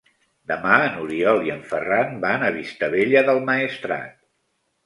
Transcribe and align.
Demà 0.51 0.77
n'Oriol 0.93 1.43
i 1.49 1.53
en 1.57 1.61
Ferran 1.73 2.17
van 2.25 2.47
a 2.47 2.51
Vistabella 2.57 3.23
del 3.29 3.43
Maestrat. 3.51 4.21